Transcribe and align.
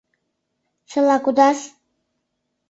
Чыла 0.89 1.17
кудаш! 1.23 1.59